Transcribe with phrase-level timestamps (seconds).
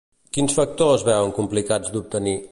[0.37, 2.37] Quins factors veuen complicats d'obtenir?